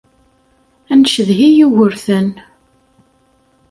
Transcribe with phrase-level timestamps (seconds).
[0.91, 2.29] Ad ncedhi Yugurten.